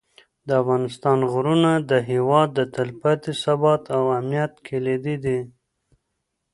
[0.47, 5.39] د افغانستان غرونه د هېواد د تلپاتې ثبات او امنیت کلیدي دي.